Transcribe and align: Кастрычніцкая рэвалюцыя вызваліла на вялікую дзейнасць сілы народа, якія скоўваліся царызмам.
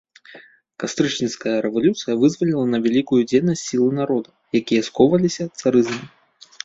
Кастрычніцкая 0.83 1.53
рэвалюцыя 1.65 2.13
вызваліла 2.23 2.63
на 2.73 2.77
вялікую 2.85 3.21
дзейнасць 3.33 3.65
сілы 3.69 3.89
народа, 4.01 4.29
якія 4.61 4.81
скоўваліся 4.89 5.43
царызмам. 5.59 6.01